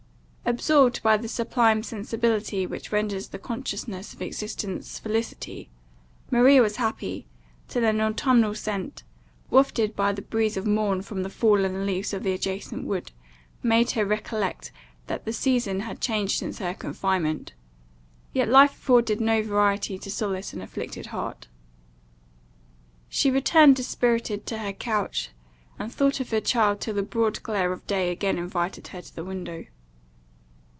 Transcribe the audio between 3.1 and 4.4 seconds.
the consciousness of